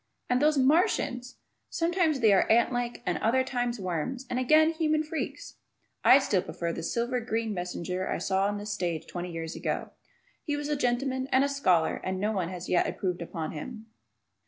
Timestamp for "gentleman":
10.75-11.27